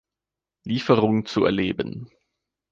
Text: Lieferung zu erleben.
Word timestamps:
Lieferung 0.63 1.27
zu 1.27 1.45
erleben. 1.45 2.09